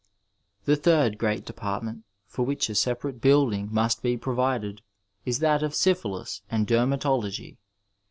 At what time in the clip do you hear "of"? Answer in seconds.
5.61-5.75